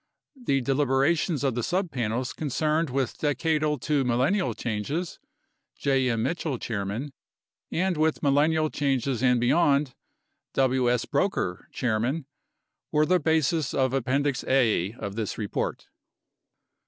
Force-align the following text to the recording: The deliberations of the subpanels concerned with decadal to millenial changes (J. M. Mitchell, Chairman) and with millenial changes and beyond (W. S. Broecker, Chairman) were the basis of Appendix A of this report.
The 0.43 0.61
deliberations 0.61 1.43
of 1.43 1.53
the 1.53 1.61
subpanels 1.61 2.35
concerned 2.35 2.89
with 2.89 3.19
decadal 3.19 3.79
to 3.81 4.03
millenial 4.03 4.55
changes 4.57 5.19
(J. 5.77 6.09
M. 6.09 6.23
Mitchell, 6.23 6.57
Chairman) 6.57 7.13
and 7.71 7.97
with 7.97 8.23
millenial 8.23 8.71
changes 8.73 9.21
and 9.21 9.39
beyond 9.39 9.93
(W. 10.55 10.89
S. 10.89 11.05
Broecker, 11.05 11.67
Chairman) 11.71 12.25
were 12.91 13.05
the 13.05 13.19
basis 13.19 13.75
of 13.75 13.93
Appendix 13.93 14.43
A 14.47 14.93
of 14.93 15.15
this 15.15 15.37
report. 15.37 15.85